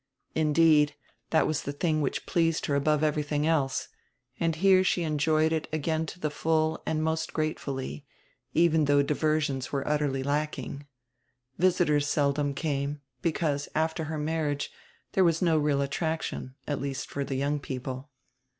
[0.33, 0.95] Indeed
[1.29, 3.89] that was the tiling which pleased her above everything else,
[4.39, 8.03] and here she enjoyed it again to die full and most gratefully,
[8.55, 10.87] even though diversions were utterly lacking.
[11.59, 14.71] Visitors seldom came, because after her marriage
[15.11, 18.09] there was no real attraction, at least for the young people.